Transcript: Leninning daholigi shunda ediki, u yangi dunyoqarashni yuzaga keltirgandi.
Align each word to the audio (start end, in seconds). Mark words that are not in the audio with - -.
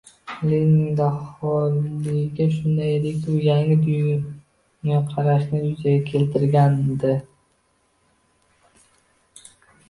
Leninning 0.49 0.93
daholigi 0.99 2.47
shunda 2.55 2.87
ediki, 2.93 3.29
u 3.35 3.43
yangi 3.47 3.75
dunyoqarashni 3.83 5.61
yuzaga 5.67 6.01
keltirgandi. 6.09 7.13